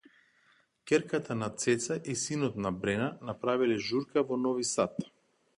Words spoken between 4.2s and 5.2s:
во Нови Сад